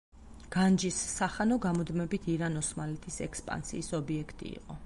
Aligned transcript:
განჯის 0.53 1.01
სახანო 1.09 1.59
გამუდმებით 1.67 2.27
ირან-ოსმალეთის 2.37 3.23
ექსპანსიის 3.29 3.95
ობიექტი 4.03 4.53
იყო. 4.61 4.79